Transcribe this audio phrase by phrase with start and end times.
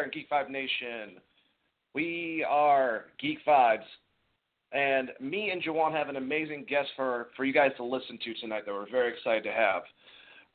[0.00, 1.20] There Geek Vibes Nation.
[1.94, 3.84] We are Geek Vibes,
[4.72, 8.34] and me and Jawan have an amazing guest for, for you guys to listen to
[8.40, 9.82] tonight that we're very excited to have.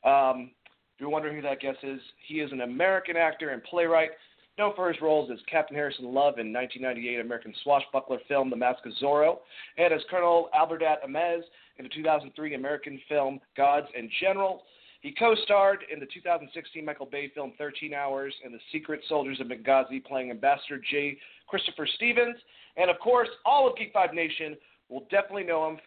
[0.02, 0.50] Um,
[0.94, 4.10] if you're wondering who that guest is, he is an American actor and playwright
[4.58, 8.84] known for his roles as Captain Harrison Love in 1998 American swashbuckler film The Mask
[8.84, 9.38] of Zorro,
[9.78, 11.44] and as Colonel Adelbert Ames
[11.78, 14.64] in the 2003 American film Gods and General.
[15.06, 19.46] He co-starred in the 2016 Michael Bay film 13 Hours and The Secret Soldiers of
[19.46, 21.16] Benghazi, playing Ambassador J.
[21.46, 22.34] Christopher Stevens.
[22.76, 24.56] And of course, all of Geek Vibes Nation
[24.88, 25.78] will definitely know him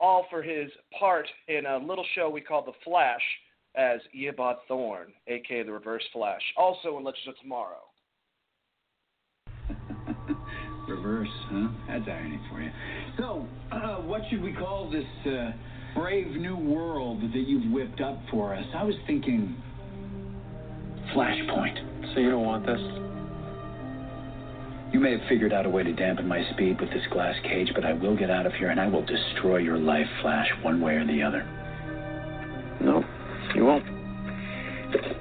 [0.00, 3.20] all for his part in a little show we call The Flash
[3.74, 7.82] as Eobard Thawne, aka the Reverse Flash, also in Legends of Tomorrow.
[10.88, 11.68] Reverse, huh?
[11.86, 12.70] That's irony for you.
[13.18, 15.50] So, uh, what should we call this uh,
[15.94, 18.64] brave new world that you've whipped up for us?
[18.74, 19.56] I was thinking
[21.14, 22.14] Flashpoint.
[22.14, 22.80] So you don't want this?
[24.92, 27.70] You may have figured out a way to dampen my speed with this glass cage,
[27.74, 30.80] but I will get out of here and I will destroy your life, Flash, one
[30.80, 31.44] way or the other.
[32.80, 33.04] No,
[33.54, 33.84] you won't.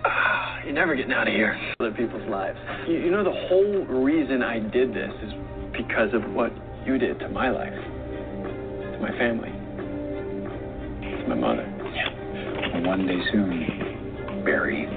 [0.06, 1.60] Ah, You're never getting out of here.
[1.80, 2.58] Other people's lives.
[2.88, 5.34] You, you know, the whole reason I did this is
[5.74, 6.52] because of what
[6.86, 9.59] you did to my life, to my family, to
[11.30, 11.62] my mother.
[11.62, 14.88] And one day soon, Barry,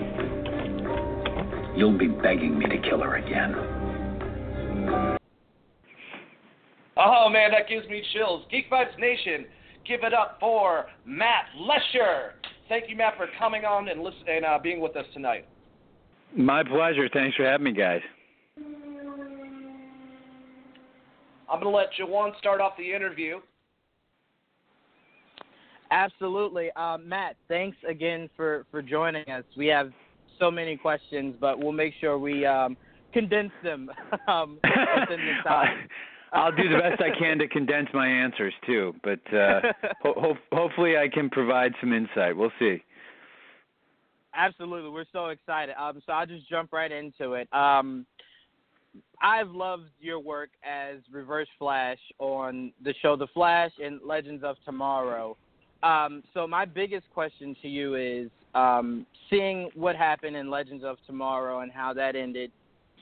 [1.77, 3.55] you'll be begging me to kill her again.
[6.97, 8.45] Oh man, that gives me chills.
[8.51, 9.47] Geek Vibes Nation,
[9.87, 12.31] give it up for Matt Letscher.
[12.69, 15.47] Thank you, Matt, for coming on and listen and uh, being with us tonight.
[16.35, 17.09] My pleasure.
[17.13, 18.01] Thanks for having me, guys.
[21.51, 23.41] I'm going to let Jawan start off the interview.
[25.93, 27.37] Absolutely, uh, Matt.
[27.49, 29.45] Thanks again for for joining us.
[29.59, 29.93] We have
[30.41, 32.79] so many questions, but we'll make sure we um,
[33.13, 33.91] condense them
[34.29, 35.87] um, within the time.
[36.33, 39.61] I'll do the best I can to condense my answers too, but uh,
[40.03, 42.35] ho- ho- hopefully I can provide some insight.
[42.35, 42.83] We'll see.
[44.35, 45.75] Absolutely, we're so excited.
[45.79, 47.53] Um, so I'll just jump right into it.
[47.53, 48.07] Um,
[49.23, 54.57] I've loved your work as Reverse Flash on the show The Flash and Legends of
[54.65, 55.37] Tomorrow.
[55.83, 60.97] Um, so my biggest question to you is um, seeing what happened in Legends of
[61.07, 62.53] Tomorrow and how that ended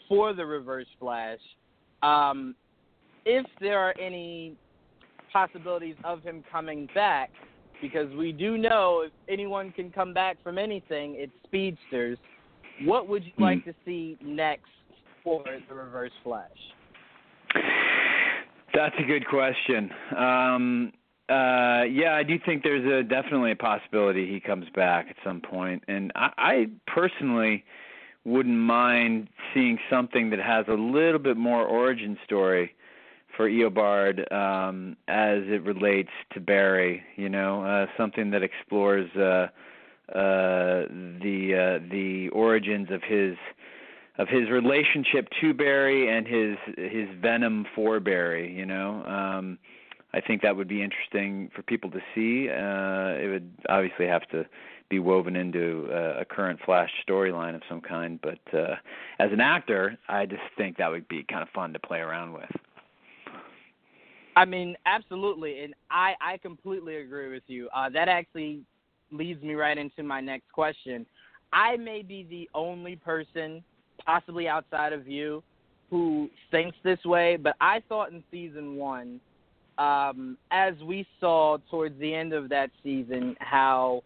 [0.08, 1.38] for the Reverse Flash.
[2.02, 2.54] Um,
[3.26, 4.56] if there are any
[5.32, 7.30] possibilities of him coming back,
[7.82, 12.18] because we do know if anyone can come back from anything, it's speedsters.
[12.84, 14.68] What would you like to see next
[15.22, 16.48] for the Reverse Flash?
[18.74, 19.90] That's a good question.
[20.16, 20.92] Um,
[21.30, 25.40] uh, yeah, I do think there's a definitely a possibility he comes back at some
[25.40, 27.64] point, and I, I personally
[28.24, 32.74] wouldn't mind seeing something that has a little bit more origin story
[33.36, 37.02] for Eobard um, as it relates to Barry.
[37.16, 39.48] You know, uh, something that explores uh,
[40.12, 40.88] uh,
[41.22, 43.36] the uh, the origins of his
[44.18, 48.52] of his relationship to Barry and his his venom for Barry.
[48.52, 49.58] You know, um,
[50.12, 52.48] I think that would be interesting for people to see.
[52.48, 54.44] Uh, it would obviously have to
[54.88, 58.18] be woven into uh, a current Flash storyline of some kind.
[58.20, 58.74] But uh,
[59.20, 62.32] as an actor, I just think that would be kind of fun to play around
[62.32, 62.50] with.
[64.36, 67.68] I mean, absolutely, and I I completely agree with you.
[67.74, 68.60] Uh, that actually
[69.12, 71.04] leads me right into my next question.
[71.52, 73.62] I may be the only person,
[74.04, 75.42] possibly outside of you,
[75.90, 79.20] who thinks this way, but I thought in season one,
[79.80, 84.02] um, as we saw towards the end of that season, how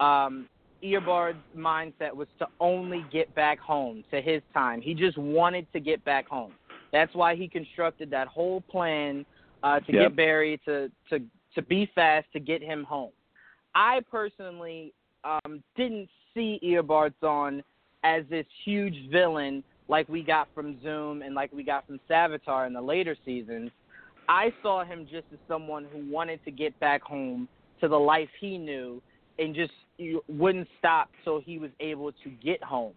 [0.00, 0.48] um,
[0.82, 4.80] Eobard's mindset was to only get back home to his time.
[4.80, 6.52] He just wanted to get back home.
[6.92, 9.26] That's why he constructed that whole plan
[9.62, 10.02] uh, to Yep.
[10.02, 11.20] get Barry to to
[11.54, 13.10] to be fast to get him home.
[13.74, 14.94] I personally
[15.24, 17.62] um, didn't see Eobard Thawne
[18.02, 22.66] as this huge villain like we got from Zoom and like we got from Savitar
[22.66, 23.70] in the later seasons.
[24.28, 27.48] I saw him just as someone who wanted to get back home
[27.80, 29.00] to the life he knew
[29.38, 29.72] and just
[30.28, 32.92] wouldn't stop till he was able to get home.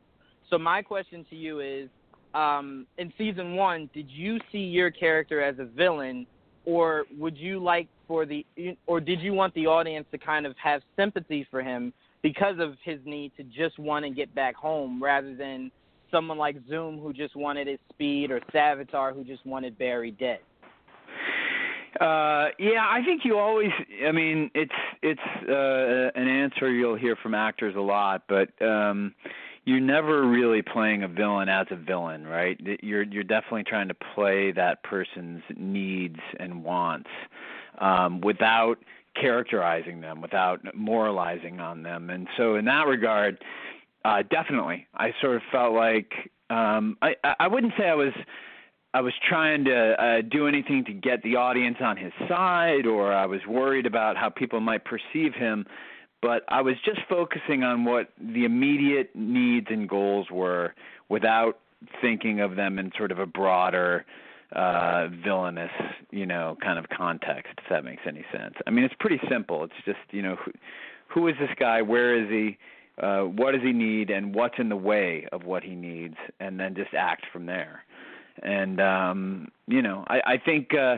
[0.49, 1.89] So my question to you is,
[2.33, 6.27] um, in season one, did you see your character as a villain,
[6.65, 8.45] or would you like for the,
[8.85, 12.75] or did you want the audience to kind of have sympathy for him because of
[12.83, 15.71] his need to just want to get back home, rather than
[16.11, 20.39] someone like Zoom who just wanted his speed, or Savitar who just wanted Barry dead?
[21.99, 23.71] Uh, yeah, I think you always.
[24.05, 24.71] I mean, it's
[25.01, 29.13] it's uh, an answer you'll hear from actors a lot, but um,
[29.65, 32.57] you're never really playing a villain as a villain, right?
[32.81, 37.09] You're you're definitely trying to play that person's needs and wants
[37.79, 38.77] um, without
[39.19, 42.09] characterizing them, without moralizing on them.
[42.09, 43.43] And so, in that regard,
[44.05, 48.13] uh, definitely, I sort of felt like um, I I wouldn't say I was.
[48.93, 53.13] I was trying to uh, do anything to get the audience on his side, or
[53.13, 55.65] I was worried about how people might perceive him
[56.21, 60.73] but I was just focusing on what the immediate needs and goals were
[61.09, 61.59] without
[61.99, 64.05] thinking of them in sort of a broader
[64.53, 65.71] uh villainous,
[66.11, 68.53] you know, kind of context if that makes any sense.
[68.67, 69.63] I mean, it's pretty simple.
[69.63, 70.51] It's just, you know, who,
[71.07, 71.81] who is this guy?
[71.81, 72.57] Where is he?
[73.01, 76.59] Uh what does he need and what's in the way of what he needs and
[76.59, 77.83] then just act from there.
[78.41, 80.97] And um, you know, I I think uh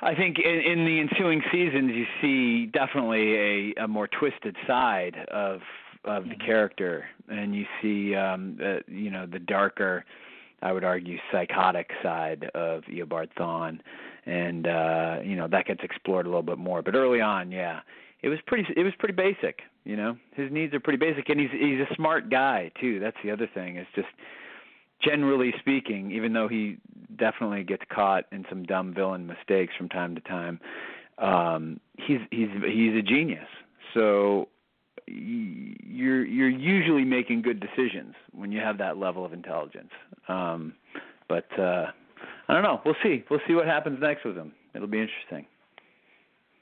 [0.00, 5.16] I think in, in the ensuing seasons, you see definitely a, a more twisted side
[5.30, 5.60] of
[6.04, 6.44] of the mm-hmm.
[6.44, 10.04] character, and you see, um, the, you know, the darker,
[10.60, 13.80] I would argue, psychotic side of Eobard Thawne,
[14.26, 16.82] and uh, you know that gets explored a little bit more.
[16.82, 17.80] But early on, yeah,
[18.22, 18.66] it was pretty.
[18.76, 19.60] It was pretty basic.
[19.84, 23.00] You know, his needs are pretty basic, and he's he's a smart guy too.
[23.00, 23.76] That's the other thing.
[23.76, 24.08] It's just
[25.02, 26.78] generally speaking, even though he
[27.16, 30.60] definitely gets caught in some dumb villain mistakes from time to time,
[31.18, 33.46] um, he's he's he's a genius.
[33.92, 34.48] So
[35.06, 39.90] you're you're usually making good decisions when you have that level of intelligence.
[40.28, 40.74] Um,
[41.28, 41.86] but uh,
[42.48, 42.80] I don't know.
[42.84, 43.24] We'll see.
[43.30, 44.52] We'll see what happens next with him.
[44.74, 45.46] It'll be interesting.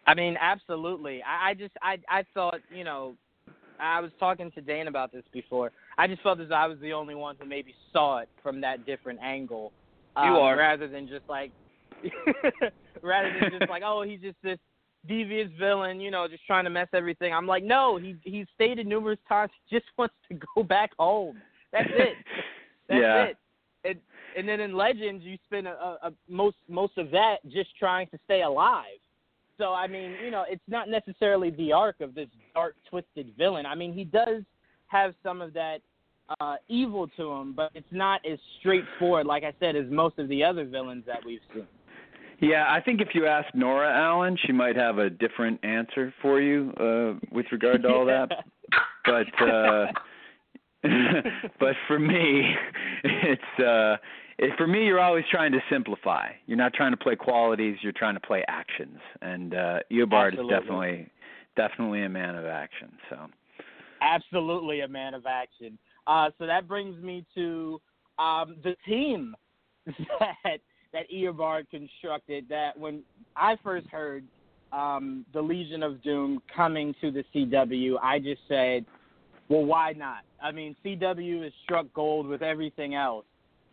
[0.06, 1.23] I mean, absolutely.
[1.23, 3.14] I, I just I I thought you know
[3.82, 5.73] I was talking to Dane about this before.
[5.99, 8.87] I just felt as I was the only one who maybe saw it from that
[8.87, 9.73] different angle.
[10.14, 11.50] Um, you are rather than just like,
[13.02, 14.58] rather than just like, oh, he's just this
[15.08, 17.34] devious villain, you know, just trying to mess everything.
[17.34, 21.38] I'm like, no, he he stated numerous times he just wants to go back home.
[21.73, 22.14] That's it.
[22.88, 23.23] That's yeah.
[23.25, 23.37] it.
[23.84, 23.99] And
[24.36, 28.06] and then in Legends, you spend a, a, a most most of that just trying
[28.08, 29.01] to stay alive.
[29.58, 33.66] So I mean, you know, it's not necessarily the arc of this dark, twisted villain.
[33.66, 34.42] I mean, he does
[34.86, 35.78] have some of that
[36.40, 40.28] uh, evil to him, but it's not as straightforward, like I said, as most of
[40.28, 41.66] the other villains that we've seen.
[42.40, 46.40] Yeah, I think if you ask Nora Allen, she might have a different answer for
[46.40, 48.30] you uh, with regard to all that.
[49.04, 49.86] but uh,
[51.60, 52.52] but for me,
[53.04, 53.96] it's uh,
[54.39, 56.29] it, for me, you're always trying to simplify.
[56.46, 57.77] You're not trying to play qualities.
[57.82, 58.98] You're trying to play actions.
[59.20, 60.55] And uh, Eobard Absolutely.
[60.55, 61.10] is definitely
[61.56, 62.91] definitely a man of action.
[63.10, 63.27] So.
[64.01, 65.79] Absolutely a man of action.
[66.06, 67.81] Uh, so that brings me to
[68.19, 69.34] um, the team
[69.86, 70.58] that
[70.93, 72.46] that Eobard constructed.
[72.48, 73.03] That when
[73.36, 74.24] I first heard
[74.72, 78.84] um, the Legion of Doom coming to the CW, I just said,
[79.48, 83.24] "Well, why not?" I mean, CW has struck gold with everything else.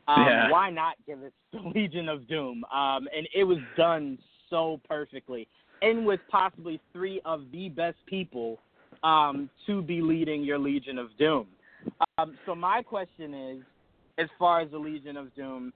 [0.09, 0.49] Um, yeah.
[0.49, 2.63] Why not give it the Legion of Doom?
[2.73, 4.17] Um, and it was done
[4.49, 5.47] so perfectly,
[5.81, 8.57] and with possibly three of the best people
[9.03, 11.47] um, to be leading your Legion of Doom.
[12.17, 13.63] Um, so my question is,
[14.17, 15.71] as far as the Legion of Doom,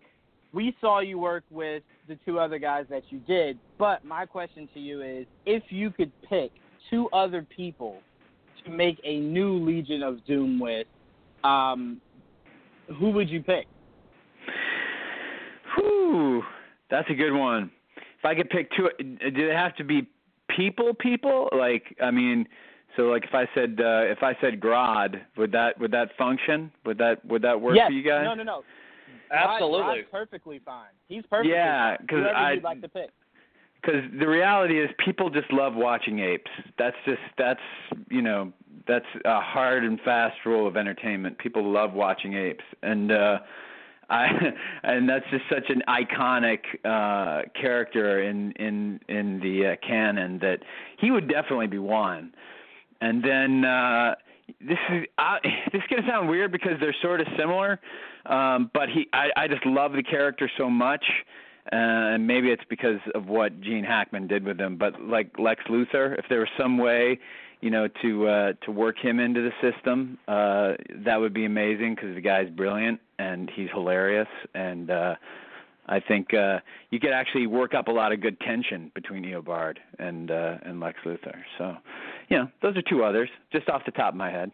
[0.52, 4.68] we saw you work with the two other guys that you did, but my question
[4.74, 6.52] to you is, if you could pick
[6.90, 8.02] two other people
[8.63, 10.88] to make a new Legion of Doom with,
[11.44, 12.02] um,
[13.00, 13.68] who would you pick?
[16.13, 16.43] Whew,
[16.91, 17.72] that's a good one.
[17.98, 20.08] If I could pick two, do they have to be
[20.55, 20.93] people?
[20.93, 22.48] People like I mean,
[22.96, 26.72] so like if I said uh, if I said Grodd, would that would that function?
[26.86, 27.88] Would that would that work yes.
[27.88, 28.25] for you guys?
[28.25, 28.63] No, no, no.
[29.32, 30.01] Absolutely.
[30.01, 30.89] Grodd's perfectly fine.
[31.08, 32.05] He's perfectly yeah, fine.
[32.05, 33.10] because I would like to pick.
[33.82, 36.51] Because the reality is, people just love watching apes.
[36.77, 37.60] That's just that's
[38.12, 38.53] you know
[38.88, 41.39] that's a hard and fast rule of entertainment.
[41.39, 43.39] People love watching apes, and uh,
[44.13, 44.53] I
[44.84, 50.60] and that's just such an iconic uh character in in in the uh, canon that
[51.00, 52.34] he would definitely be one.
[53.01, 54.15] And then uh
[54.60, 55.38] this is uh,
[55.72, 57.79] this is gonna sound weird because they're sort of similar,
[58.25, 61.03] um, but he I, I just love the character so much,
[61.72, 64.77] and maybe it's because of what Gene Hackman did with him.
[64.77, 67.20] But like Lex Luthor, if there was some way,
[67.62, 70.74] you know, to uh, to work him into the system, uh,
[71.05, 75.15] that would be amazing because the guy's brilliant and he's hilarious and uh
[75.86, 76.60] I think uh
[76.92, 80.80] you could actually work up a lot of good tension between Eobard and uh and
[80.80, 81.39] Lex Luthor.
[81.58, 81.75] So,
[82.30, 84.51] you know, those are two others just off the top of my head.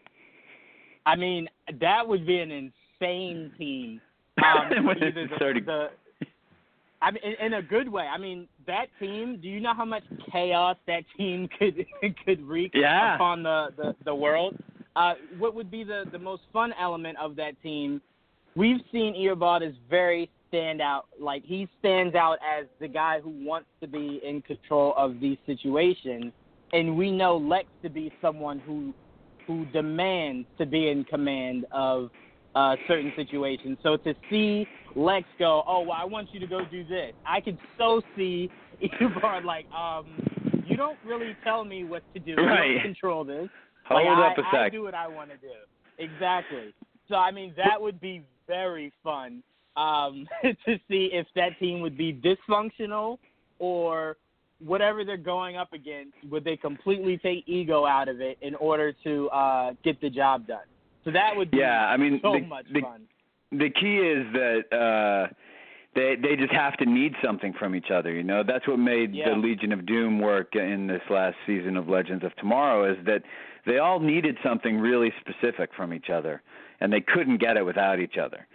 [1.06, 1.48] I mean,
[1.80, 4.02] that would be an insane team.
[4.40, 5.88] Um, either the, the,
[7.02, 8.04] I mean, in, in a good way.
[8.04, 9.38] I mean, that team.
[9.42, 11.86] Do you know how much chaos that team could
[12.24, 13.16] could wreak yeah.
[13.16, 14.56] upon the, the the world?
[14.96, 18.02] uh, what would be the the most fun element of that team?
[18.56, 21.04] We've seen Eobard as very standout.
[21.20, 25.38] Like he stands out as the guy who wants to be in control of these
[25.46, 26.32] situations,
[26.74, 28.94] and we know Lex to be someone who
[29.48, 32.12] who demands to be in command of
[32.56, 33.78] uh, certain situations.
[33.82, 37.14] So to see Lex go, oh, well, I want you to go do this.
[37.26, 38.50] I could so see
[39.02, 40.06] Eobard like, um,
[40.68, 42.36] you don't really tell me what to do.
[42.36, 42.68] Right.
[42.68, 43.50] You don't control this.
[43.88, 44.60] Hold like, up a I, I sec.
[44.60, 45.48] I do what I want to do.
[45.98, 46.74] Exactly.
[47.10, 49.44] So I mean, that would be very fun
[49.76, 53.18] um, to see if that team would be dysfunctional
[53.60, 54.18] or
[54.64, 56.14] whatever they're going up against.
[56.30, 60.48] Would they completely take ego out of it in order to uh, get the job
[60.48, 60.66] done?
[61.06, 63.02] So that would be Yeah, I mean, so the- much the- fun.
[63.52, 65.34] the key is that uh
[65.96, 69.16] they they just have to need something from each other you know that's what made
[69.16, 69.30] Yeah.
[69.30, 73.24] the legion of doom work in this last season of legends of tomorrow is that
[73.66, 76.44] they all needed something really specific from each other
[76.82, 78.46] and they couldn't get it without each other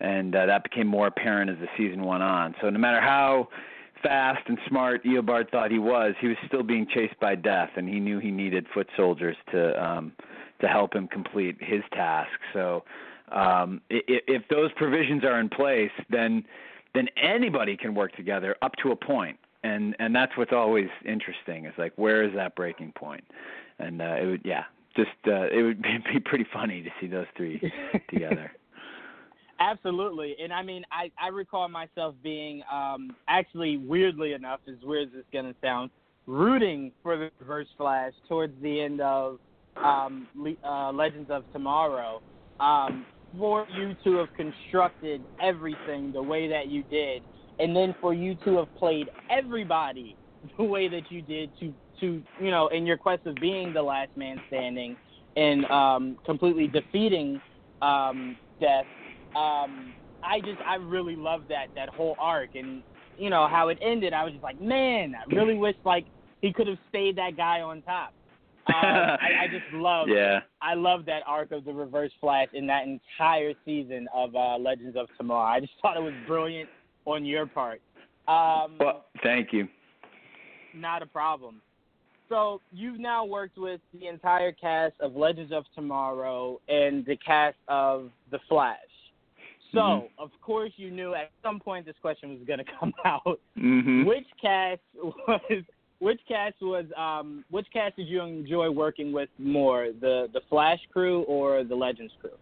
[0.00, 3.48] and uh, that became more apparent as the season went on so no matter how
[4.02, 7.88] fast and smart Eobard thought he was he was still being chased by death and
[7.88, 10.12] he knew he needed foot soldiers to um
[10.60, 12.82] to help him complete his task so
[13.30, 16.44] um, i- i- if those provisions are in place, then
[16.92, 21.66] then anybody can work together up to a point, and and that's what's always interesting.
[21.66, 23.24] Is like where is that breaking point?
[23.78, 24.64] And uh, it would yeah,
[24.96, 25.82] just uh, it would
[26.12, 27.60] be pretty funny to see those three
[28.10, 28.52] together.
[29.60, 35.08] Absolutely, and I mean, I I recall myself being um, actually weirdly enough, as weird
[35.08, 35.90] as it's gonna sound,
[36.26, 39.38] rooting for the Reverse Flash towards the end of
[39.76, 40.26] um,
[40.64, 42.22] uh, Legends of Tomorrow.
[42.58, 43.04] Um,
[43.38, 47.22] for you to have constructed everything the way that you did,
[47.58, 50.16] and then for you to have played everybody
[50.58, 53.82] the way that you did to to you know in your quest of being the
[53.82, 54.96] last man standing
[55.36, 57.40] and um, completely defeating
[57.82, 58.84] um, death.
[59.36, 62.82] Um, I just I really loved that that whole arc and
[63.16, 64.12] you know how it ended.
[64.12, 66.06] I was just like, man, I really wish like
[66.40, 68.10] he could have stayed that guy on top.
[68.68, 70.40] Um, I, I just love yeah.
[70.62, 74.96] I love that arc of the Reverse Flash in that entire season of uh, Legends
[74.96, 75.50] of Tomorrow.
[75.50, 76.68] I just thought it was brilliant
[77.04, 77.80] on your part.
[78.28, 79.66] Um, Well, thank you.
[80.74, 81.62] not a problem.
[82.30, 87.56] So you've now worked with the entire cast of Legends of Tomorrow and the cast
[87.66, 88.78] of The Flash.
[89.72, 90.10] So Mhm.
[90.18, 93.40] of course you knew at some point this question was going to come out.
[93.56, 95.64] hmm Which cast was
[95.98, 100.80] which cast was um which cast did you enjoy working with more, the the Flash
[100.92, 102.38] crew or the Legends crew?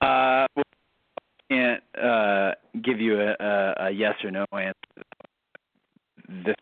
[0.00, 0.64] Uh, well,
[1.50, 4.74] I can't uh, give you a, a, a yes or no answer.
[6.44, 6.56] This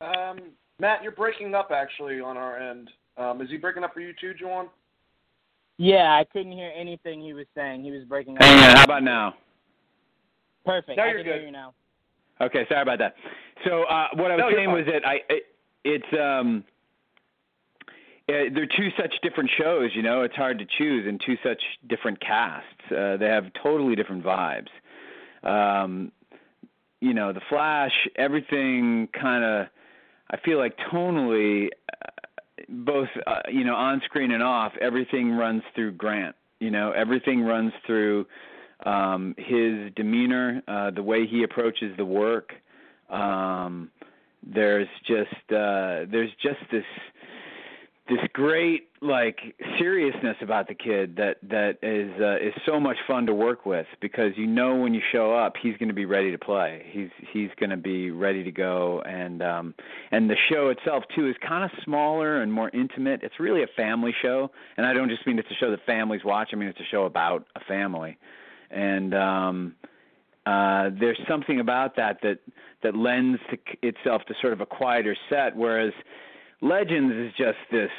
[0.00, 0.38] Um,
[0.78, 2.90] Matt, you're breaking up actually on our end.
[3.16, 4.68] Um, is he breaking up for you too, Juwan?
[5.78, 7.82] Yeah, I couldn't hear anything he was saying.
[7.82, 8.42] He was breaking up.
[8.42, 9.34] Hang on, how about now?
[10.64, 10.96] Perfect.
[10.96, 11.74] Now I you're can hear you now.
[12.40, 13.14] Okay, sorry about that.
[13.64, 15.44] So uh, what I was No, saying was that I it,
[15.84, 16.64] it's um
[18.28, 20.22] uh, they're two such different shows, you know.
[20.22, 22.66] It's hard to choose, and two such different casts.
[22.90, 24.68] Uh, they have totally different vibes.
[25.44, 26.10] Um,
[27.00, 29.66] you know, the Flash, everything kind of.
[30.30, 32.08] I feel like tonally, uh,
[32.68, 36.34] both uh, you know, on screen and off, everything runs through Grant.
[36.60, 38.26] You know, everything runs through
[38.84, 42.52] um, his demeanor, uh, the way he approaches the work.
[43.10, 43.90] Um,
[44.42, 46.84] there's just uh, there's just this
[48.08, 49.38] this great like
[49.78, 53.86] seriousness about the kid that that is uh, is so much fun to work with
[54.00, 56.86] because you know when you show up he's going to be ready to play.
[56.90, 59.74] He's he's going to be ready to go and um
[60.12, 63.20] and the show itself too is kind of smaller and more intimate.
[63.22, 66.22] It's really a family show and I don't just mean it's a show that families
[66.24, 66.50] watch.
[66.52, 68.18] I mean it's a show about a family.
[68.70, 69.74] And um
[70.46, 72.38] uh there's something about that that
[72.82, 75.92] that lends to, itself to sort of a quieter set whereas
[76.62, 77.90] Legends is just this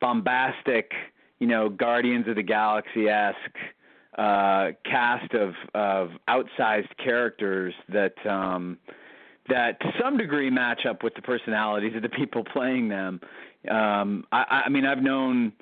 [0.00, 0.92] bombastic,
[1.38, 3.36] you know, Guardians of the Galaxy esque
[4.18, 8.78] uh, cast of of outsized characters that um,
[9.48, 13.20] that to some degree match up with the personalities of the people playing them.
[13.68, 15.52] Um, I, I mean, I've known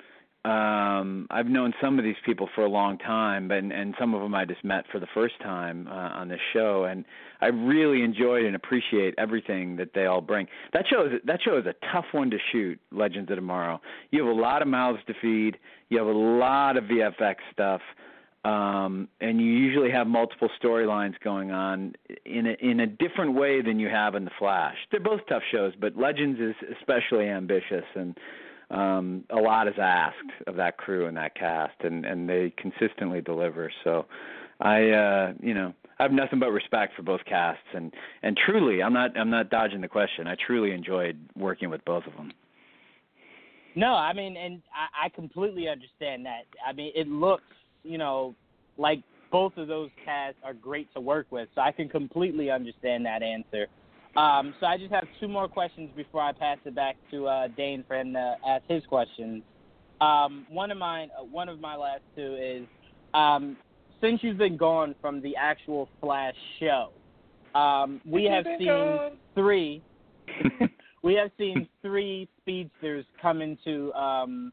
[0.45, 4.21] um I've known some of these people for a long time and and some of
[4.21, 7.03] them I just met for the first time uh, on this show and
[7.41, 10.47] I really enjoyed and appreciate everything that they all bring.
[10.71, 13.81] That show is that show is a tough one to shoot, Legends of Tomorrow.
[14.11, 15.57] You have a lot of mouths to feed,
[15.89, 17.81] you have a lot of VFX stuff.
[18.45, 23.61] Um and you usually have multiple storylines going on in a in a different way
[23.61, 24.77] than you have in the Flash.
[24.89, 28.17] They're both tough shows, but Legends is especially ambitious and
[28.71, 30.15] um, a lot is asked
[30.47, 33.71] of that crew and that cast, and and they consistently deliver.
[33.83, 34.05] So,
[34.59, 38.81] I uh, you know I have nothing but respect for both casts, and and truly,
[38.81, 40.27] I'm not I'm not dodging the question.
[40.27, 42.31] I truly enjoyed working with both of them.
[43.75, 46.45] No, I mean, and I, I completely understand that.
[46.67, 47.43] I mean, it looks,
[47.83, 48.35] you know,
[48.77, 53.05] like both of those casts are great to work with, so I can completely understand
[53.05, 53.67] that answer.
[54.15, 57.47] Um, so I just have two more questions before I pass it back to uh,
[57.55, 59.43] Dane for him to ask his questions.
[60.01, 62.65] Um, one of mine, uh, one of my last two is,
[63.13, 63.57] um,
[64.01, 66.91] since you've been gone from the actual Flash show,
[67.53, 69.17] um, we have seen gone.
[69.35, 69.81] three.
[71.03, 74.51] we have seen three speedsters come into um,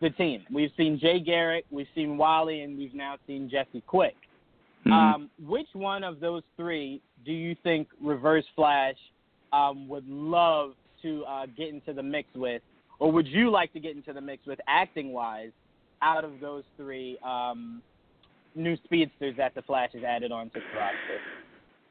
[0.00, 0.44] the team.
[0.52, 4.16] We've seen Jay Garrick, we've seen Wally, and we've now seen Jesse Quick.
[4.86, 4.92] Mm-hmm.
[4.92, 8.96] Um, which one of those three do you think Reverse Flash
[9.52, 12.62] um, would love to uh, get into the mix with,
[12.98, 15.50] or would you like to get into the mix with acting wise
[16.00, 17.80] out of those three um,
[18.54, 21.20] new speedsters that the Flash has added on to the roster?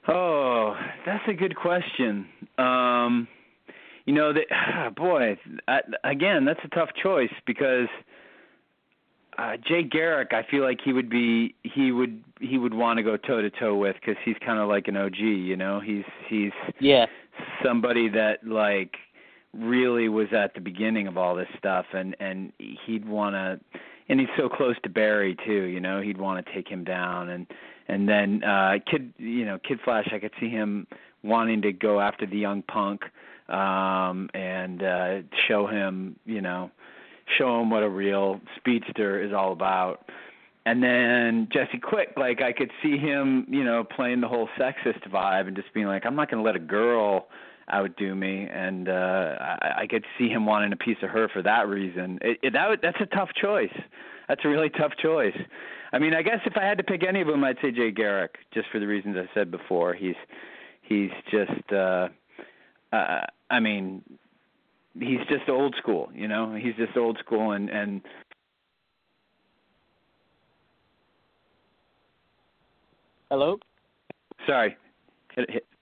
[0.08, 0.75] Oh,
[1.06, 2.27] that's a good question.
[2.58, 3.27] Um,
[4.06, 7.88] you know, that, boy, I, again, that's a tough choice because
[9.38, 13.04] uh, Jay Garrick, I feel like he would be he would he would want to
[13.04, 15.80] go toe to toe with because he's kind of like an OG, you know.
[15.80, 17.06] He's he's yeah
[17.63, 18.96] somebody that like
[19.54, 22.52] really was at the beginning of all this stuff, and and
[22.86, 23.60] he'd want to,
[24.10, 26.02] and he's so close to Barry too, you know.
[26.02, 27.48] He'd want to take him down, and
[27.88, 30.88] and then uh, Kid, you know, Kid Flash, I could see him
[31.24, 33.04] wanting to go after the young punk
[33.50, 35.17] um and uh
[35.48, 36.72] show him you know
[37.38, 40.10] show him what a real speedster is all about.
[40.65, 45.10] And then Jesse Quick, like I could see him, you know, playing the whole sexist
[45.10, 47.28] vibe and just being like, I'm not going to let a girl
[47.74, 51.41] outdo me, and uh, I, I could see him wanting a piece of her for
[51.44, 52.20] that reason.
[52.22, 53.74] It, it, that that's a tough choice.
[54.28, 55.38] That's a really tough choice.
[55.94, 57.91] I mean, I guess if I had to pick any of them, I'd say Jay
[57.91, 59.94] Garrick, just for the reasons I said before.
[59.94, 60.15] He's
[60.82, 62.10] he's just, uh,
[62.91, 64.02] uh, I mean,
[64.99, 66.56] he's just old school, you know.
[66.56, 68.01] He's just old school and and
[73.30, 73.58] Hello?
[74.45, 74.75] Sorry.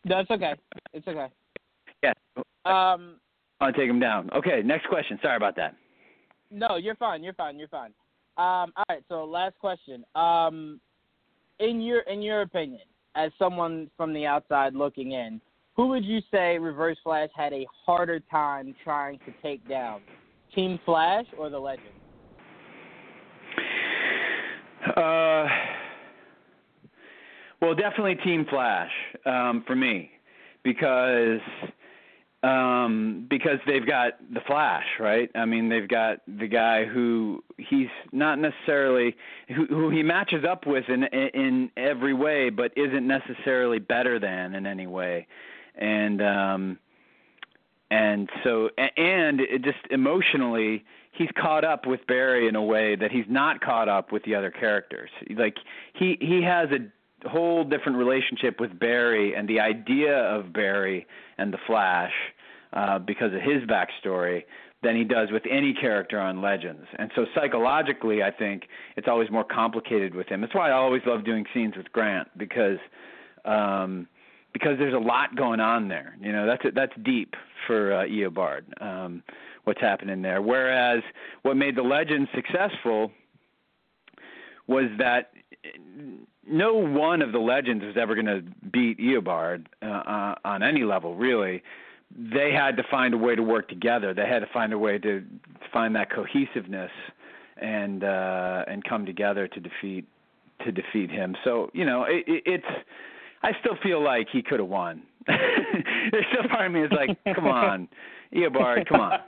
[0.06, 0.54] No, it's okay.
[0.94, 1.28] It's okay.
[2.04, 2.14] Yeah.
[2.66, 3.16] Um
[3.62, 4.30] I'll take him down.
[4.34, 5.20] Okay, next question.
[5.22, 5.76] Sorry about that.
[6.52, 7.24] No, you're fine.
[7.24, 7.58] You're fine.
[7.58, 7.92] You're fine.
[8.38, 10.06] Um all right, so last question.
[10.16, 10.80] Um
[11.60, 12.82] in your in your opinion,
[13.16, 15.42] as someone from the outside looking in,
[15.80, 20.02] who would you say Reverse Flash had a harder time trying to take down?
[20.54, 21.88] Team Flash or the Legend?
[24.98, 25.48] Uh,
[27.62, 28.92] well, definitely Team Flash
[29.26, 30.12] um, for me,
[30.66, 31.40] because
[32.44, 35.30] um, because they've got the Flash, right?
[35.34, 39.16] I mean, they've got the guy who he's not necessarily
[39.48, 44.56] who, who he matches up with in in every way, but isn't necessarily better than
[44.56, 45.26] in any way
[45.80, 46.78] and um
[47.90, 53.12] and so and it just emotionally he's caught up with Barry in a way that
[53.12, 55.10] he's not caught up with the other characters.
[55.36, 55.58] Like
[55.94, 61.52] he he has a whole different relationship with Barry and the idea of Barry and
[61.52, 62.14] the Flash
[62.74, 64.44] uh because of his backstory
[64.82, 66.88] than he does with any character on Legends.
[66.98, 68.64] And so psychologically I think
[68.98, 70.42] it's always more complicated with him.
[70.42, 72.78] That's why I always love doing scenes with Grant because
[73.46, 74.08] um
[74.54, 76.16] because there's a lot going on there.
[76.22, 77.36] You know, that's that's deep
[77.68, 78.82] for uh, Eobard.
[78.82, 79.24] Um,
[79.64, 80.42] what's happening there?
[80.42, 81.02] Whereas
[81.44, 83.12] what made the legend successful
[84.68, 85.32] was that
[86.48, 90.84] no one of the legends was ever going to beat Eobard uh, uh, on any
[90.84, 91.62] level, really.
[92.18, 94.14] They had to find a way to work together.
[94.14, 95.24] They had to find a way to
[95.72, 96.92] find that cohesiveness
[97.58, 100.08] and uh, and come together to defeat
[100.66, 101.36] to defeat him.
[101.44, 102.86] So you know, it, it, it's
[103.42, 105.04] I still feel like he could have won.
[105.28, 107.88] There's still part of me is like, come on,
[108.34, 109.20] Eobard, come on.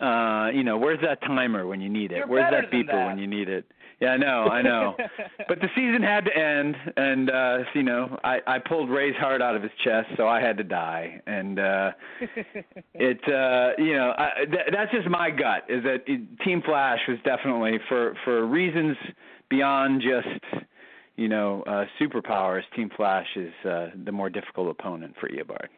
[0.00, 2.18] Uh, you know, where's that timer when you need it?
[2.18, 3.06] You're where's that beeper that.
[3.06, 3.66] when you need it?
[4.00, 4.96] Yeah, I know, I know.
[5.48, 9.42] but the season had to end, and uh, you know, I I pulled Ray's heart
[9.42, 11.20] out of his chest, so I had to die.
[11.26, 11.90] And uh,
[12.94, 15.64] it, uh, you know, I, th- that's just my gut.
[15.68, 18.96] Is that it, Team Flash was definitely for for reasons
[19.50, 20.64] beyond just
[21.20, 25.68] you know, uh, superpowers, Team Flash is uh, the more difficult opponent for Eobard.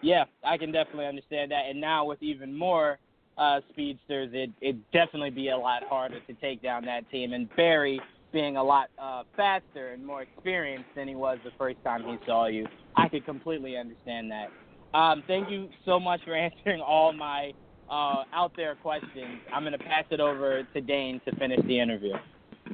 [0.00, 1.64] Yeah, I can definitely understand that.
[1.68, 3.00] And now with even more
[3.36, 7.32] uh, speedsters, it it definitely be a lot harder to take down that team.
[7.32, 8.00] And Barry
[8.32, 12.16] being a lot uh, faster and more experienced than he was the first time he
[12.24, 14.96] saw you, I could completely understand that.
[14.96, 17.52] Um, thank you so much for answering all my
[17.90, 21.80] uh, out there questions, I'm going to pass it over to Dane to finish the
[21.80, 22.12] interview.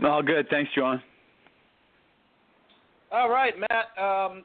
[0.04, 0.46] All good.
[0.50, 1.00] Thanks, John.
[3.14, 4.02] All right, Matt.
[4.02, 4.42] Um,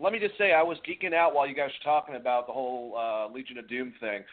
[0.00, 2.52] let me just say, I was geeking out while you guys were talking about the
[2.52, 4.24] whole uh, Legion of Doom thing.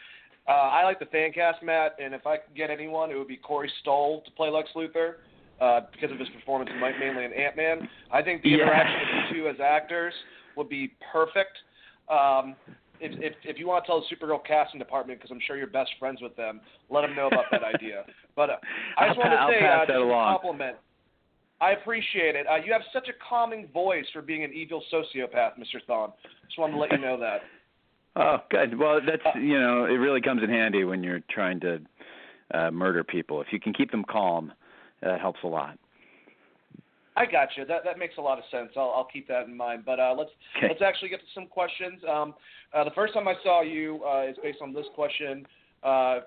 [0.48, 3.28] Uh, I like the fan cast, Matt, and if I could get anyone, it would
[3.28, 5.14] be Corey Stoll to play Lex Luthor
[5.60, 7.88] uh, because of his performance mainly in Ant Man.
[8.10, 8.64] I think the Yeah.
[8.64, 10.14] interaction of the two as actors
[10.56, 11.56] would be perfect.
[12.08, 12.56] Um,
[12.98, 15.68] if, if if you want to tell the Supergirl casting department, because I'm sure you're
[15.68, 18.04] best friends with them, let them know about that idea.
[18.34, 18.56] But uh,
[18.98, 20.76] I just want to say, uh, just a compliment.
[21.60, 22.46] I appreciate it.
[22.46, 25.76] Uh, you have such a calming voice for being an evil sociopath, Mr.
[25.88, 26.12] Thawne.
[26.46, 27.40] Just wanted to let you know that.
[28.16, 28.76] Oh, good.
[28.76, 31.78] Well, that's you know, it really comes in handy when you're trying to
[32.52, 33.40] uh, murder people.
[33.40, 34.52] If you can keep them calm,
[35.00, 35.78] that helps a lot.
[37.16, 37.64] I got you.
[37.66, 38.70] That that makes a lot of sense.
[38.76, 39.84] I'll I'll keep that in mind.
[39.86, 40.66] But uh, let's Okay.
[40.68, 42.00] let's actually get to some questions.
[42.12, 42.34] Um,
[42.74, 45.46] uh, the first time I saw you uh, is based on this question.
[45.84, 46.20] Uh,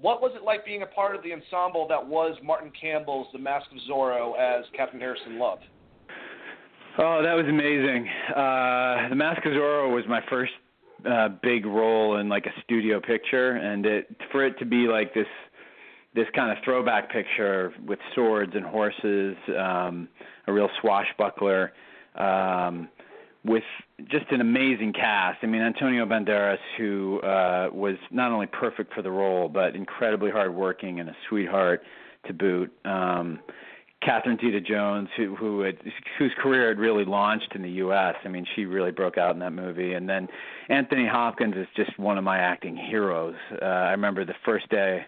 [0.00, 3.38] what was it like being a part of the ensemble that was Martin Campbell's The
[3.38, 5.58] Mask of Zorro as Captain Harrison Love?
[6.98, 8.08] Oh, that was amazing.
[8.30, 10.52] Uh, the Mask of Zorro was my first
[11.08, 15.14] uh, big role in like a studio picture, and it for it to be like
[15.14, 15.26] this
[16.14, 20.08] this kind of throwback picture with swords and horses, um,
[20.48, 21.72] a real swashbuckler,
[22.16, 22.88] um,
[23.44, 23.62] with
[24.10, 25.38] just an amazing cast.
[25.42, 30.30] I mean, Antonio Banderas, who uh, was not only perfect for the role, but incredibly
[30.30, 31.82] hardworking and a sweetheart
[32.26, 32.70] to boot.
[32.84, 33.40] Um,
[34.02, 35.76] Catherine Zeta-Jones, who who had,
[36.18, 38.14] whose career had really launched in the U.S.
[38.24, 39.92] I mean, she really broke out in that movie.
[39.92, 40.26] And then
[40.68, 43.36] Anthony Hopkins is just one of my acting heroes.
[43.60, 45.04] Uh, I remember the first day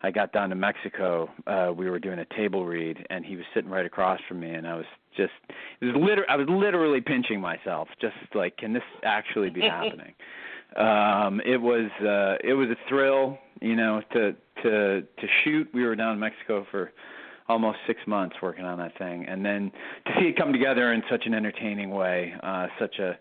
[0.00, 3.44] I got down to Mexico, uh, we were doing a table read, and he was
[3.52, 4.86] sitting right across from me, and I was
[5.18, 5.32] just
[5.82, 10.14] it was liter- I was literally pinching myself, just like, can this actually be happening?
[10.76, 15.66] um it was uh it was a thrill you know to to to shoot.
[15.72, 16.92] We were down in mexico for
[17.48, 19.24] almost six months working on that thing.
[19.26, 19.72] And then
[20.06, 23.18] to see it come together in such an entertaining way uh such a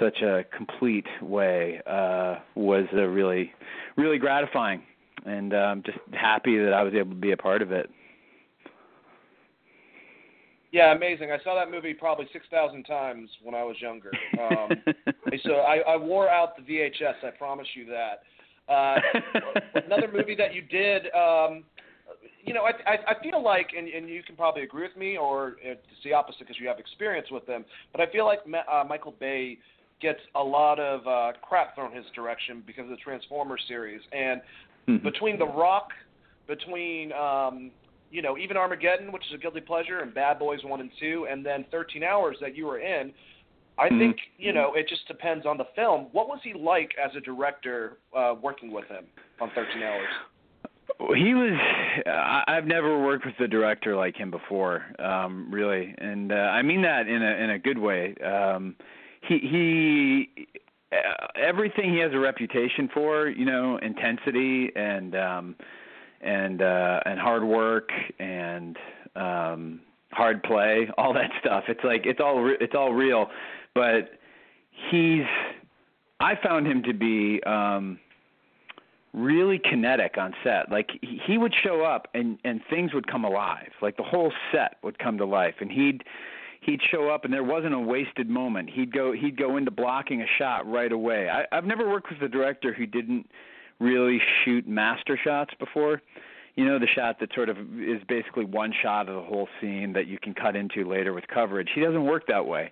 [0.00, 3.52] such a complete way uh was uh, really
[3.96, 4.82] really gratifying.
[5.26, 7.90] And i'm just happy that i was able to be a part of it
[10.72, 11.30] Yeah, amazing.
[11.30, 14.10] I saw that movie probably six thousand times when I was younger.
[14.40, 14.82] Um,
[15.44, 17.22] so I, I wore out the VHS.
[17.22, 18.22] I promise you that.
[18.72, 18.98] Uh,
[19.86, 21.64] another movie that you did, um,
[22.44, 25.16] you know, I, I, I feel like, and, and you can probably agree with me,
[25.16, 27.64] or it's the opposite because you have experience with them.
[27.92, 29.58] But I feel like Ma- uh, Michael Bay
[30.00, 34.40] gets a lot of uh, crap thrown his direction because of the Transformers series, and
[34.88, 35.02] Mhm.
[35.04, 35.90] between The Rock,
[36.48, 37.70] between um,
[38.12, 41.26] you know even Armageddon, which is a guilty pleasure, and Bad Boys One and Two,
[41.30, 43.12] and then 13 Hours that you were in.
[43.78, 43.98] I Mhm.
[43.98, 46.08] think you know it just depends on the film.
[46.12, 49.06] What was he like as a director uh, working with him
[49.40, 50.08] on 13 Hours?
[51.16, 51.58] he was
[52.46, 56.82] i've never worked with a director like him before um really and uh, i mean
[56.82, 58.76] that in a in a good way um
[59.22, 60.46] he he
[60.92, 65.56] uh, everything he has a reputation for you know intensity and um
[66.22, 68.76] and uh and hard work and
[69.16, 69.80] um
[70.12, 73.26] hard play all that stuff it's like it's all re- it's all real
[73.74, 74.10] but
[74.90, 75.24] he's
[76.20, 77.98] i found him to be um
[79.12, 80.70] really kinetic on set.
[80.70, 83.70] Like he he would show up and and things would come alive.
[83.80, 86.02] Like the whole set would come to life and he'd
[86.60, 88.70] he'd show up and there wasn't a wasted moment.
[88.70, 91.28] He'd go he'd go into blocking a shot right away.
[91.28, 93.28] I I've never worked with a director who didn't
[93.82, 96.00] really shoot master shots before.
[96.54, 99.92] You know, the shot that sort of is basically one shot of the whole scene
[99.94, 101.68] that you can cut into later with coverage.
[101.74, 102.70] He doesn't work that way.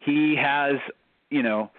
[0.00, 0.76] He has,
[1.30, 1.70] you know,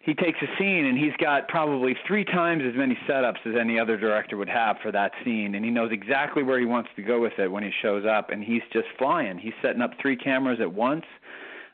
[0.00, 3.78] he takes a scene and he's got probably three times as many setups as any
[3.78, 7.02] other director would have for that scene and he knows exactly where he wants to
[7.02, 10.16] go with it when he shows up and he's just flying he's setting up three
[10.16, 11.04] cameras at once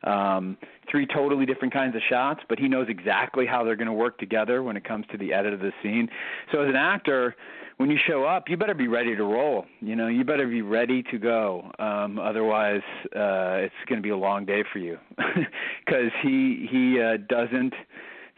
[0.04, 0.56] um
[0.90, 4.18] three totally different kinds of shots but he knows exactly how they're going to work
[4.18, 6.08] together when it comes to the edit of the scene.
[6.52, 7.34] So as an actor
[7.78, 9.64] when you show up you better be ready to roll.
[9.80, 11.70] You know you better be ready to go.
[11.78, 12.82] Um otherwise
[13.14, 14.98] uh it's going to be a long day for you.
[15.88, 17.74] Cuz he he uh doesn't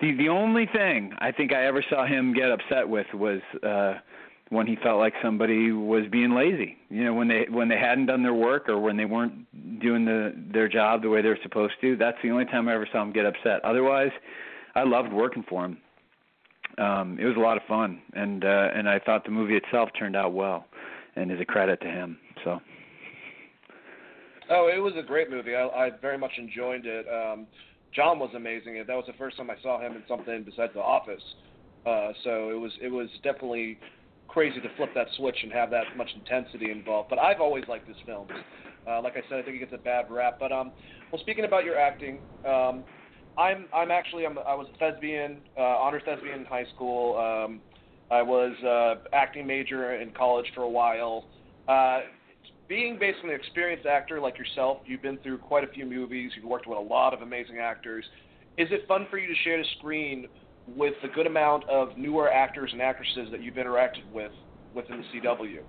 [0.00, 3.94] the the only thing I think I ever saw him get upset with was uh
[4.50, 6.76] when he felt like somebody was being lazy.
[6.88, 10.04] You know, when they when they hadn't done their work or when they weren't doing
[10.04, 11.96] the their job the way they were supposed to.
[11.96, 13.64] That's the only time I ever saw him get upset.
[13.64, 14.12] Otherwise,
[14.74, 15.78] I loved working for him.
[16.78, 19.90] Um it was a lot of fun and uh and I thought the movie itself
[19.98, 20.66] turned out well
[21.16, 22.18] and is a credit to him.
[22.44, 22.60] So
[24.50, 25.54] Oh, it was a great movie.
[25.54, 27.06] I, I very much enjoyed it.
[27.06, 27.46] Um,
[27.94, 28.82] John was amazing.
[28.86, 31.22] That was the first time I saw him in something besides The Office.
[31.86, 33.78] Uh, so it was it was definitely
[34.38, 37.10] crazy to flip that switch and have that much intensity involved.
[37.10, 38.28] But I've always liked this film.
[38.88, 40.36] Uh, like I said, I think it gets a bad rap.
[40.38, 40.70] But um,
[41.10, 42.84] well, speaking about your acting, um,
[43.36, 47.18] I'm I'm actually I'm, I was a thespian, uh, honor thespian in high school.
[47.18, 47.60] Um,
[48.12, 51.24] I was uh, acting major in college for a while.
[51.66, 52.02] Uh,
[52.68, 56.30] being basically an experienced actor like yourself, you've been through quite a few movies.
[56.36, 58.04] You've worked with a lot of amazing actors.
[58.56, 60.28] Is it fun for you to share the screen
[60.76, 64.32] with the good amount of newer actors and actresses that you've interacted with
[64.74, 65.60] within the CW?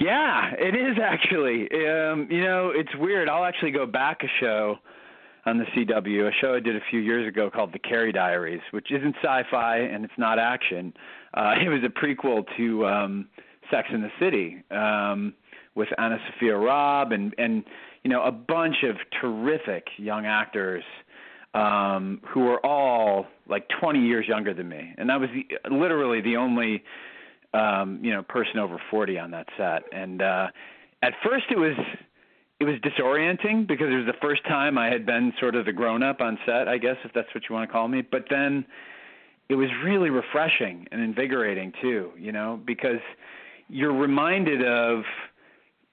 [0.00, 1.68] Yeah, it is actually.
[1.86, 3.28] Um, you know, it's weird.
[3.28, 4.78] I'll actually go back a show
[5.44, 8.60] on the CW, a show I did a few years ago called The Carrie Diaries,
[8.70, 10.94] which isn't sci-fi and it's not action.
[11.34, 13.28] Uh, it was a prequel to um,
[13.70, 15.34] Sex in the City um,
[15.74, 17.64] with Anna Sophia Robb and and
[18.02, 20.84] you know a bunch of terrific young actors
[21.54, 26.20] um, who were all like 20 years younger than me, and I was the, literally
[26.20, 26.82] the only
[27.54, 29.82] um, you know person over 40 on that set.
[29.92, 30.48] And uh,
[31.02, 31.76] at first, it was
[32.60, 35.72] it was disorienting because it was the first time I had been sort of the
[35.72, 38.02] grown up on set, I guess if that's what you want to call me.
[38.02, 38.64] But then
[39.48, 43.00] it was really refreshing and invigorating too, you know, because
[43.68, 45.02] you're reminded of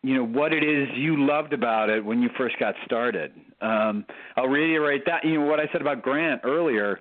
[0.01, 3.33] you know what it is you loved about it when you first got started.
[3.61, 4.05] Um,
[4.37, 5.25] I'll reiterate that.
[5.25, 6.99] You know what I said about Grant earlier.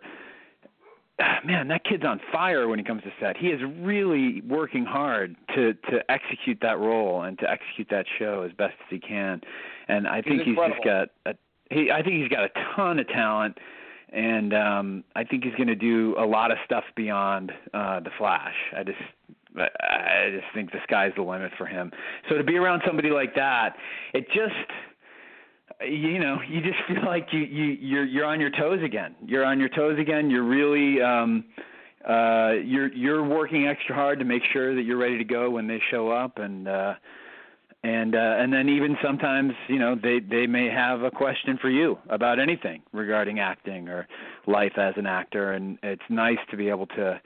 [1.44, 3.36] Man, that kid's on fire when he comes to set.
[3.36, 8.42] He is really working hard to to execute that role and to execute that show
[8.42, 9.40] as best as he can.
[9.86, 11.34] And I think he's, he's just got a
[11.70, 11.90] he.
[11.90, 13.58] I think he's got a ton of talent,
[14.12, 18.10] and um, I think he's going to do a lot of stuff beyond uh, the
[18.18, 18.54] Flash.
[18.76, 18.98] I just
[19.62, 21.90] I just think the sky's the limit for him.
[22.28, 23.76] So to be around somebody like that,
[24.14, 24.54] it just
[25.86, 29.14] you know you just feel like you you you're you're on your toes again.
[29.26, 30.30] You're on your toes again.
[30.30, 31.44] You're really um
[32.08, 35.66] uh you're you're working extra hard to make sure that you're ready to go when
[35.66, 36.94] they show up and uh
[37.82, 41.70] and uh and then even sometimes you know they they may have a question for
[41.70, 44.06] you about anything regarding acting or
[44.46, 47.20] life as an actor and it's nice to be able to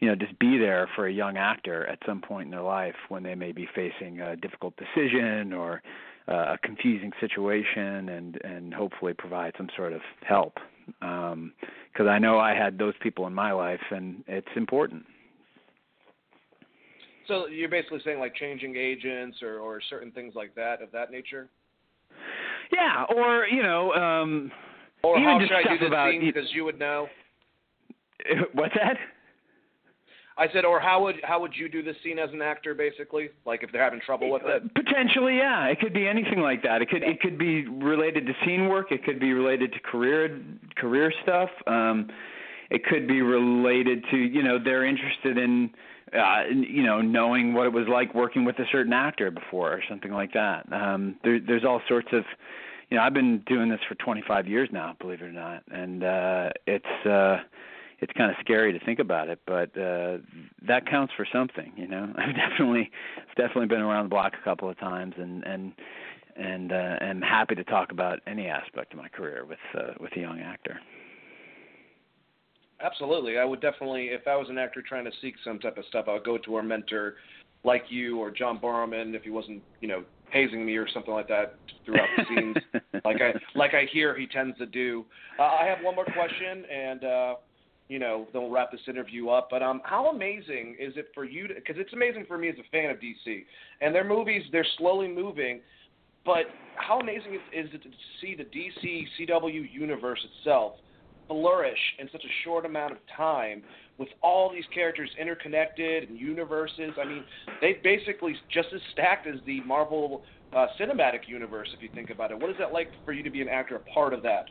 [0.00, 2.94] you know just be there for a young actor at some point in their life
[3.08, 5.82] when they may be facing a difficult decision or
[6.28, 10.54] uh, a confusing situation and and hopefully provide some sort of help
[10.86, 15.04] because um, I know I had those people in my life and it's important.
[17.28, 21.10] So you're basically saying like changing agents or or certain things like that of that
[21.10, 21.48] nature.
[22.72, 24.50] Yeah, or you know, um,
[25.02, 27.08] or even how just should I do this about scene because you would know.
[28.52, 28.96] What's that?
[30.40, 33.28] I said, or how would how would you do this scene as an actor, basically?
[33.44, 34.74] Like if they're having trouble with it?
[34.74, 35.66] Potentially, yeah.
[35.66, 36.80] It could be anything like that.
[36.80, 38.90] It could it could be related to scene work.
[38.90, 40.40] It could be related to career
[40.76, 41.50] career stuff.
[41.66, 42.08] Um,
[42.70, 45.70] it could be related to you know they're interested in
[46.18, 49.82] uh, you know knowing what it was like working with a certain actor before or
[49.90, 50.64] something like that.
[50.72, 52.24] Um, there, there's all sorts of
[52.88, 56.02] you know I've been doing this for 25 years now, believe it or not, and
[56.02, 57.06] uh, it's.
[57.06, 57.40] Uh,
[58.00, 60.18] it's kind of scary to think about it, but uh,
[60.66, 62.12] that counts for something, you know.
[62.16, 65.72] I've definitely, I've definitely been around the block a couple of times, and and
[66.36, 70.12] and uh, am happy to talk about any aspect of my career with uh, with
[70.16, 70.80] a young actor.
[72.82, 75.84] Absolutely, I would definitely, if I was an actor trying to seek some type of
[75.86, 77.16] stuff, I would go to a mentor
[77.62, 81.28] like you or John Barrowman if he wasn't, you know, hazing me or something like
[81.28, 82.56] that throughout the scenes,
[83.04, 85.04] like I like I hear he tends to do.
[85.38, 87.34] Uh, I have one more question, and uh,
[87.90, 89.48] you know, then we'll wrap this interview up.
[89.50, 91.48] But um, how amazing is it for you?
[91.48, 93.44] Because it's amazing for me as a fan of DC,
[93.80, 95.60] and their movies they're slowly moving.
[96.24, 96.44] But
[96.76, 97.88] how amazing is, it to
[98.20, 100.74] see the DC CW universe itself
[101.26, 103.62] flourish in such a short amount of time
[103.98, 106.92] with all these characters interconnected and universes?
[107.00, 107.24] I mean,
[107.60, 110.22] they basically just as stacked as the Marvel
[110.52, 112.38] uh, cinematic universe, if you think about it.
[112.38, 114.44] What is that like for you to be an actor, a part of that?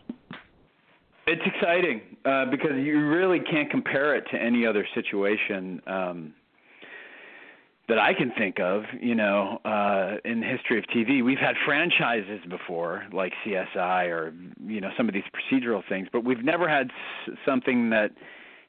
[1.32, 6.34] It's exciting uh, because you really can't compare it to any other situation um,
[7.88, 8.82] that I can think of.
[9.00, 14.34] You know, uh, in the history of TV, we've had franchises before, like CSI or
[14.66, 16.88] you know some of these procedural things, but we've never had
[17.28, 18.10] s- something that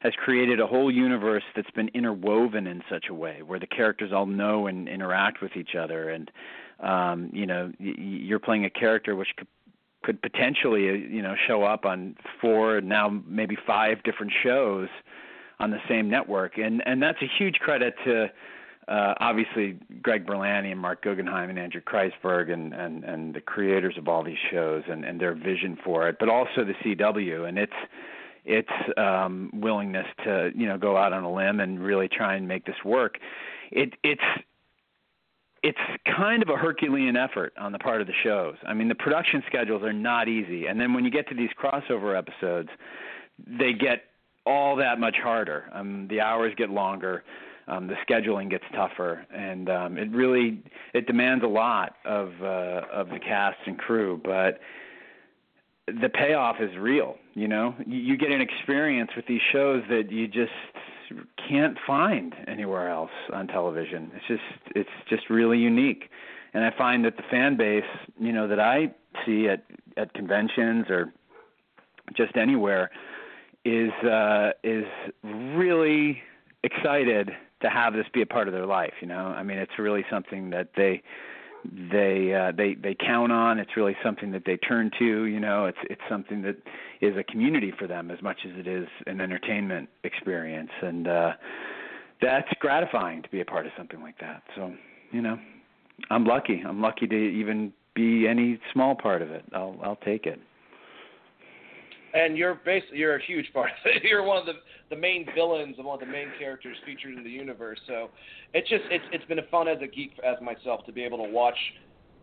[0.01, 4.13] has created a whole universe that's been interwoven in such a way where the characters
[4.13, 6.31] all know and interact with each other and
[6.81, 9.47] um you know y- you're playing a character which could
[10.03, 14.89] could potentially uh, you know show up on four now maybe five different shows
[15.59, 18.27] on the same network and and that's a huge credit to
[18.89, 23.97] uh, obviously Greg Berlanti and Marc Guggenheim and Andrew Kreisberg and, and, and the creators
[23.97, 27.49] of all these shows and, and their vision for it, but also the CW.
[27.49, 27.73] And it's,
[28.45, 32.47] its um, willingness to you know go out on a limb and really try and
[32.49, 33.19] make this work.
[33.71, 34.23] It it's
[35.63, 38.57] it's kind of a Herculean effort on the part of the shows.
[38.67, 41.51] I mean, the production schedules are not easy, and then when you get to these
[41.61, 42.71] crossover episodes,
[43.47, 44.05] they get
[44.47, 45.65] all that much harder.
[45.73, 47.25] Um, the hours get longer,
[47.69, 50.63] um, the scheduling gets tougher, and um, it really
[50.95, 54.21] it demands a lot of uh, of the cast and crew.
[54.25, 54.61] But
[55.87, 57.17] the payoff is real.
[57.35, 60.53] You know, you, you get an experience with these shows that you just
[61.49, 64.11] can't find anywhere else on television.
[64.15, 66.11] It's just it's just really unique.
[66.53, 67.85] And I find that the fan base,
[68.19, 68.93] you know, that I
[69.25, 69.65] see at
[69.97, 71.13] at conventions or
[72.17, 72.91] just anywhere
[73.65, 74.85] is uh is
[75.23, 76.23] really
[76.63, 77.31] excited
[77.63, 79.27] to have this be a part of their life, you know.
[79.27, 81.03] I mean, it's really something that they
[81.65, 83.59] they uh, they they count on.
[83.59, 85.25] It's really something that they turn to.
[85.25, 86.57] You know, it's it's something that
[87.01, 91.33] is a community for them as much as it is an entertainment experience, and uh,
[92.23, 94.43] that's gratifying to be a part of something like that.
[94.57, 94.73] So,
[95.13, 95.39] you know,
[96.11, 96.63] I'm lucky.
[96.67, 99.45] I'm lucky to even be any small part of it.
[99.53, 100.41] I'll I'll take it
[102.15, 104.03] and you're basically you're a huge part of it.
[104.09, 104.55] You're one of the
[104.91, 107.79] the main villains and one of the main characters featured in the universe.
[107.87, 108.11] So
[108.55, 111.31] it's just it's it's been fun as a geek as myself to be able to
[111.31, 111.57] watch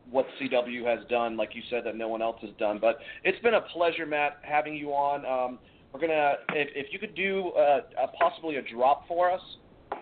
[0.10, 2.80] what CW has done, like you said, that no one else has done.
[2.80, 5.26] But it's been a pleasure, Matt, having you on.
[5.26, 5.60] Um,
[5.94, 9.42] we're gonna if if you could do uh, a, possibly a drop for us.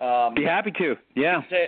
[0.02, 0.96] Um, Be happy to.
[1.16, 1.38] Yeah.
[1.38, 1.68] You can, say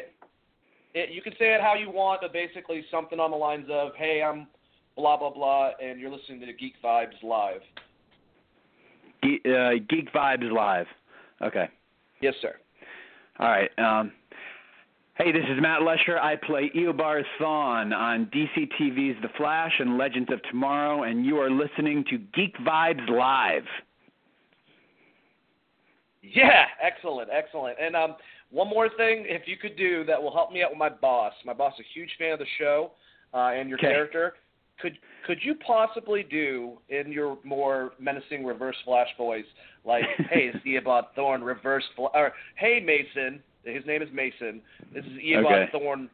[0.95, 3.91] it, you can say it how you want, but basically something on the lines of,
[3.95, 4.47] "Hey, I'm
[4.95, 7.61] blah blah blah," and you're listening to Geek Vibes live.
[9.27, 10.87] Ge- uh, Geek Vibes Live.
[11.41, 11.69] Okay.
[12.21, 12.55] Yes, sir.
[13.39, 13.69] All right.
[13.77, 14.11] Um,
[15.15, 16.19] hey, this is Matt Letscher.
[16.19, 21.37] I play Eobard Thawne on DC TV's The Flash and Legends of Tomorrow, and you
[21.37, 23.65] are listening to Geek Vibes Live.
[26.21, 27.77] Yeah, excellent, excellent.
[27.79, 28.15] And um,
[28.49, 31.33] one more thing, if you could do that will help me out with my boss.
[31.45, 32.91] My boss is a huge fan of the show
[33.33, 33.89] uh, and your okay.
[33.89, 34.33] character
[34.81, 39.45] could could you possibly do in your more menacing reverse flash voice
[39.85, 44.61] like hey it's Eobard Thawne reverse fl- or hey Mason his name is Mason
[44.93, 45.77] this is Eobard okay.
[45.77, 46.09] Thawne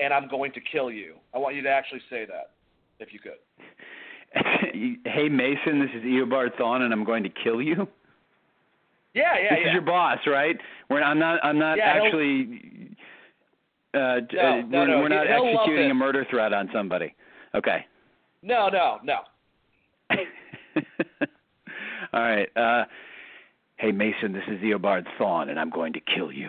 [0.00, 2.50] and I'm going to kill you I want you to actually say that
[2.98, 3.32] if you could
[5.04, 7.86] hey Mason this is Eobard Thawne and I'm going to kill you
[9.14, 9.68] yeah yeah this yeah.
[9.68, 10.56] is your boss right
[10.88, 12.96] we're I'm not I'm not yeah, actually
[13.94, 14.98] uh, no, uh, no, we're, no.
[15.00, 17.14] we're not executing a murder threat on somebody
[17.54, 17.84] Okay.
[18.42, 19.18] No, no, no.
[22.12, 22.48] All right.
[22.56, 22.84] Uh,
[23.76, 26.48] hey, Mason, this is Eobard Thawne, and I'm going to kill you.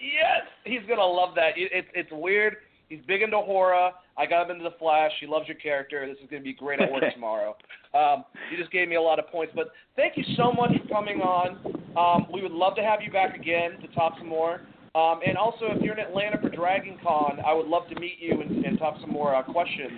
[0.00, 1.52] Yes, he's gonna love that.
[1.56, 2.56] It's it's weird.
[2.88, 3.90] He's big into horror.
[4.16, 5.12] I got him into the Flash.
[5.20, 6.06] He loves your character.
[6.06, 7.54] This is gonna be great at work tomorrow.
[7.94, 10.88] Um, you just gave me a lot of points, but thank you so much for
[10.88, 11.58] coming on.
[11.96, 14.62] Um, we would love to have you back again to talk some more.
[14.94, 18.16] Um, and also, if you're in Atlanta for Dragon Con, I would love to meet
[18.18, 19.92] you and, and talk some more uh, questions.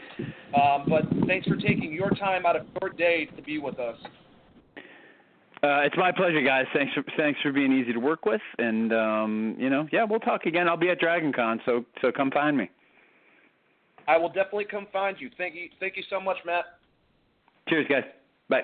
[0.54, 3.96] Um, but thanks for taking your time out of your day to be with us.
[5.64, 6.66] Uh, it's my pleasure, guys.
[6.74, 10.18] Thanks for thanks for being easy to work with, and um, you know, yeah, we'll
[10.18, 10.68] talk again.
[10.68, 12.68] I'll be at Dragon Con, so so come find me.
[14.08, 15.30] I will definitely come find you.
[15.38, 16.64] Thank you, thank you so much, Matt.
[17.68, 18.02] Cheers, guys.
[18.48, 18.62] Bye.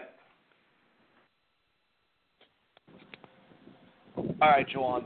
[4.17, 5.05] All right, Juwan.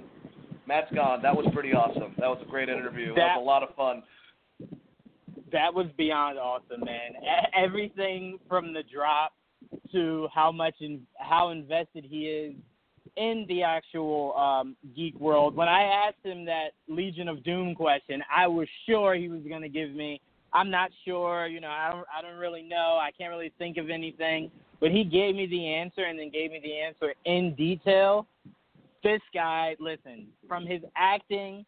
[0.67, 1.23] Matt's gone.
[1.23, 2.15] That was pretty awesome.
[2.19, 3.09] That was a great interview.
[3.09, 4.03] That, that was a lot of fun.
[5.51, 7.13] That was beyond awesome, man.
[7.55, 9.33] Everything from the drop
[9.93, 12.55] to how much in, how invested he is
[13.17, 15.55] in the actual um, geek world.
[15.55, 19.63] When I asked him that Legion of Doom question, I was sure he was going
[19.63, 20.21] to give me.
[20.55, 22.99] I'm not sure, you know, I don't, I don't really know.
[23.01, 24.51] I can't really think of anything.
[24.81, 28.27] But he gave me the answer and then gave me the answer in detail
[29.03, 31.65] this guy, listen, from his acting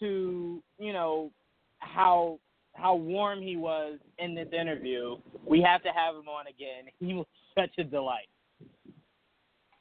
[0.00, 1.30] to you know
[1.78, 2.38] how
[2.74, 5.16] how warm he was in this interview,
[5.46, 6.92] we have to have him on again.
[6.98, 8.28] He was such a delight.